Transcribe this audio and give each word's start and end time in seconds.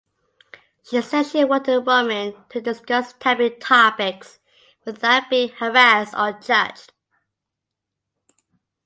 She 0.83 0.99
said 1.03 1.27
she 1.27 1.43
wanted 1.43 1.85
women 1.85 2.33
to 2.49 2.59
discuss 2.59 3.13
taboo 3.13 3.51
topics 3.51 4.39
without 4.83 5.29
being 5.29 5.49
harassed 5.49 6.15
or 6.17 6.31
judged. 6.31 6.91